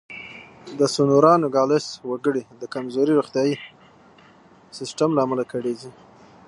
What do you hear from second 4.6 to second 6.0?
سیستم له امله کړېږي.